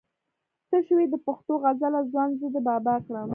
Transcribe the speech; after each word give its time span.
ته 0.69 0.77
شوې 0.87 1.05
د 1.09 1.15
پښتو 1.25 1.53
غزله 1.63 1.99
ځوان 2.11 2.29
زه 2.39 2.47
دې 2.53 2.61
بابا 2.67 2.95
کړم 3.05 3.29